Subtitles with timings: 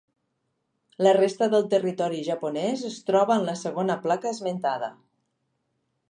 [1.07, 4.89] La resta del territori japonès es troba en la segona placa esmentada.